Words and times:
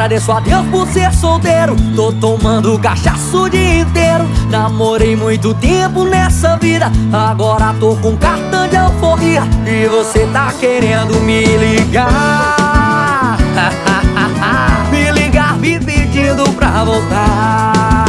agradeço 0.00 0.32
a 0.32 0.40
Deus 0.40 0.66
por 0.68 0.88
ser 0.88 1.12
solteiro. 1.12 1.76
Tô 1.94 2.10
tomando 2.10 2.78
cachaço 2.78 3.42
o 3.42 3.50
dia 3.50 3.80
inteiro. 3.80 4.26
Namorei 4.48 5.14
muito 5.14 5.52
tempo 5.52 6.04
nessa 6.04 6.56
vida. 6.56 6.90
Agora 7.12 7.74
tô 7.78 7.94
com 7.96 8.16
cartão 8.16 8.66
de 8.66 8.76
euforia 8.76 9.42
E 9.66 9.86
você 9.88 10.26
tá 10.32 10.54
querendo 10.58 11.20
me 11.20 11.44
ligar? 11.44 13.36
Me 14.90 15.12
ligar 15.12 15.58
me 15.58 15.78
pedindo 15.78 16.50
pra 16.54 16.82
voltar. 16.82 18.04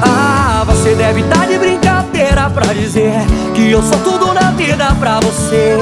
Ah, 0.00 0.64
você 0.66 0.94
deve 0.94 1.24
tá 1.24 1.44
de 1.46 1.58
brincadeira 1.58 2.48
pra 2.48 2.72
dizer 2.72 3.26
Que 3.54 3.72
eu 3.72 3.82
sou 3.82 3.98
tudo 3.98 4.32
na 4.32 4.52
vida 4.52 4.86
pra 5.00 5.18
você. 5.20 5.76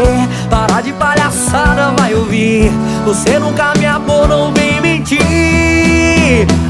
Parar 0.48 0.80
de 0.82 0.92
palhaçada, 0.94 1.92
vai 1.98 2.14
ouvir. 2.14 2.72
Você 3.04 3.38
nunca 3.38 3.74
me 3.78 3.86
amou, 3.86 4.26
não 4.26 4.52
vem 4.52 4.73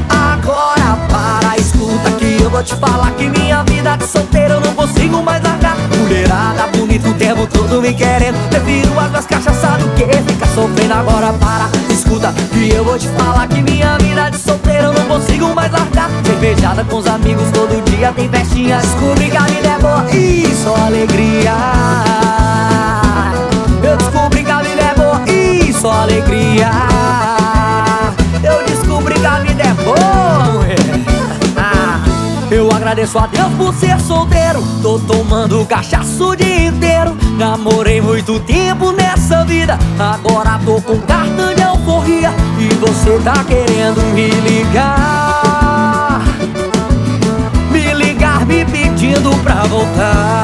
Agora 0.09 0.97
para, 1.09 1.55
escuta 1.57 2.11
que 2.19 2.43
eu 2.43 2.49
vou 2.49 2.61
te 2.61 2.75
falar 2.75 3.11
Que 3.11 3.29
minha 3.29 3.63
vida 3.63 3.95
de 3.95 4.05
solteiro 4.05 4.55
eu 4.55 4.59
não 4.59 4.73
consigo 4.73 5.23
mais 5.23 5.41
largar. 5.41 5.77
Mulherada 5.97 6.67
bonita 6.75 7.07
o 7.07 7.13
tempo 7.13 7.47
todo 7.47 7.81
me 7.81 7.93
querendo. 7.93 8.37
Prefiro 8.49 8.99
águas 8.99 9.25
cachaça 9.25 9.77
do 9.77 9.87
que 9.95 10.05
ficar 10.05 10.47
sofrendo 10.47 10.93
Agora 10.93 11.31
para, 11.31 11.69
escuta 11.89 12.33
que 12.51 12.71
eu 12.71 12.83
vou 12.83 12.99
te 12.99 13.07
falar 13.07 13.47
Que 13.47 13.61
minha 13.61 13.97
vida 13.99 14.29
de 14.29 14.37
solteiro 14.37 14.87
eu 14.87 14.93
não 14.93 15.05
consigo 15.05 15.55
mais 15.55 15.71
largar. 15.71 16.09
Cervejada 16.25 16.83
com 16.83 16.97
os 16.97 17.07
amigos 17.07 17.49
todo 17.51 17.81
dia 17.89 18.11
tem 18.11 18.27
festinha. 18.27 18.79
Descobri 18.79 19.29
que 19.29 19.37
a 19.37 19.43
vida 19.43 19.67
é 19.69 19.79
boa 19.79 20.05
e 20.11 20.53
só 20.61 20.75
alegria. 20.75 21.53
Eu 23.81 23.95
descobri 23.95 24.43
que 24.43 24.51
a 24.51 24.61
vida 24.61 24.81
é 24.81 24.95
só 25.85 25.91
alegria 25.91 26.94
agradeço 32.85 33.17
a 33.17 33.25
Deus 33.25 33.51
por 33.53 33.73
ser 33.73 33.99
solteiro. 33.99 34.61
Tô 34.83 34.99
tomando 34.99 35.65
cachaço 35.65 36.29
o 36.29 36.35
dia 36.35 36.67
inteiro. 36.67 37.17
Namorei 37.35 37.99
muito 37.99 38.39
tempo 38.41 38.91
nessa 38.91 39.43
vida. 39.43 39.79
Agora 39.97 40.59
tô 40.63 40.79
com 40.79 40.99
cartão 40.99 41.51
de 41.55 41.63
alforria. 41.63 42.31
E 42.59 42.71
você 42.75 43.19
tá 43.23 43.43
querendo 43.43 44.03
me 44.13 44.29
ligar? 44.29 46.21
Me 47.71 47.93
ligar 47.95 48.45
me 48.45 48.63
pedindo 48.63 49.35
pra 49.41 49.63
voltar. 49.63 50.43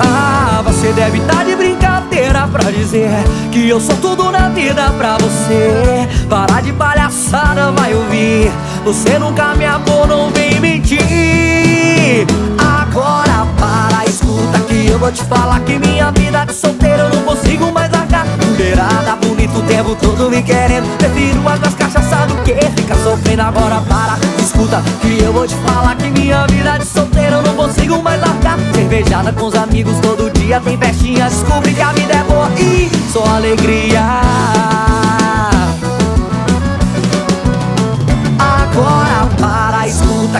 Ah, 0.00 0.62
você 0.64 0.92
deve 0.92 1.20
tá 1.20 1.44
de 1.44 1.54
brincadeira 1.54 2.48
pra 2.48 2.70
dizer 2.72 3.22
Que 3.52 3.68
eu 3.68 3.80
sou 3.80 3.96
tudo 3.96 4.32
na 4.32 4.48
vida 4.48 4.90
pra 4.98 5.16
você. 5.16 6.08
Parar 6.28 6.60
de 6.60 6.72
palhaçada, 6.72 7.70
vai 7.70 7.94
ouvir 7.94 8.50
Você 8.84 9.16
nunca 9.16 9.54
me 9.54 9.64
amou, 9.64 10.06
não 10.08 10.28
vem 10.30 10.58
mentir. 10.58 12.26
Agora 12.58 13.46
para, 13.56 14.04
escuta 14.04 14.58
que 14.68 14.88
eu 14.88 14.98
vou 14.98 15.12
te 15.12 15.22
falar 15.24 15.60
Que 15.60 15.78
minha 15.78 16.10
vida 16.10 16.44
de 16.44 16.52
solteiro 16.52 17.02
eu 17.02 17.10
não 17.10 17.22
consigo 17.22 17.70
mais 17.70 17.92
largar. 17.92 18.26
Mulherada 18.44 19.16
bonita 19.24 19.56
o 19.56 19.62
tempo 19.62 19.94
todo 19.94 20.28
me 20.28 20.42
querendo. 20.42 20.86
Prefiro 20.98 21.48
águas 21.48 21.74
cachaça 21.74 22.26
do 22.26 22.34
que 22.42 22.54
ficar 22.54 22.96
sofrendo. 22.96 23.42
Agora 23.42 23.80
para, 23.82 24.18
escuta 24.42 24.82
que 25.00 25.22
eu 25.22 25.32
vou 25.32 25.46
te 25.46 25.54
falar 25.56 25.94
Que 25.94 26.10
minha 26.10 26.44
vida 26.48 26.78
de 26.78 26.84
solteiro 26.84 27.36
eu 27.36 27.42
não 27.42 27.54
consigo 27.54 28.02
mais 28.02 28.20
largar. 28.20 28.58
Cervejada 28.74 29.32
com 29.32 29.46
os 29.46 29.54
amigos 29.54 29.96
todo 30.00 30.28
dia 30.30 30.60
tem 30.60 30.76
festinha. 30.76 31.30
Descobri 31.30 31.72
que 31.72 31.82
a 31.82 31.92
vida 31.92 32.14
é 32.14 32.24
boa 32.24 32.50
e 32.58 32.90
só 33.12 33.24
alegria 33.36 34.31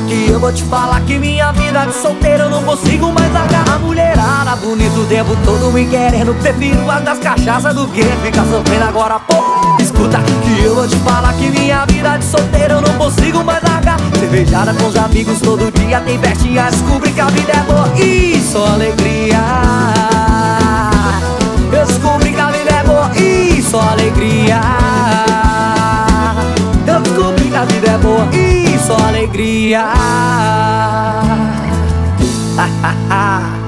que 0.01 0.31
eu 0.31 0.41
vou 0.41 0.53
te 0.53 0.63
falar 0.65 1.01
Que 1.03 1.19
minha 1.19 1.53
vida 1.53 1.85
de 1.85 1.95
solteiro 1.95 2.45
eu 2.45 2.51
não 2.51 2.63
consigo 2.63 3.13
mais 3.13 3.33
largar. 3.33 3.69
A 3.69 3.79
mulherada 3.79 4.57
bonita 4.57 4.99
o 4.99 5.07
tempo 5.07 5.37
todo 5.45 5.73
me 5.73 5.87
querendo. 5.87 6.35
Prefiro 6.35 6.91
as 6.91 7.03
das 7.03 7.19
cachaças 7.19 7.75
do 7.75 7.87
que 7.89 8.03
ficar 8.03 8.45
sofrendo 8.47 8.85
agora 8.85 9.19
pô. 9.21 9.35
Escuta 9.81 10.19
que 10.43 10.65
eu 10.65 10.75
vou 10.75 10.89
te 10.89 10.97
falar 10.97 11.35
que 11.35 11.51
minha 11.51 11.85
vida 11.87 12.17
de 12.17 12.25
solteiro 12.25 12.75
eu 12.75 12.81
não 12.81 12.95
consigo 12.95 13.45
mais 13.45 13.63
largar. 13.63 13.99
Cervejada 14.19 14.75
com 14.75 14.87
os 14.87 14.97
amigos 14.97 15.41
todo 15.41 15.71
dia 15.73 16.01
tem 16.01 16.19
festinha. 16.19 16.71
Descobri 16.71 17.13
que 17.13 17.21
a 17.21 17.27
vida 17.27 17.53
é 17.53 17.61
boa 17.61 17.93
e 17.97 18.41
só 18.41 18.67
alegria. 18.67 19.41
Eu 21.73 21.87
descobri 21.87 22.33
que 22.33 22.41
a 22.41 22.51
vida 22.51 22.71
é 22.71 22.85
boa 22.85 23.11
e 23.17 23.63
só 23.63 23.81
alegria 23.81 24.82
só 28.93 29.07
alegria 29.07 29.87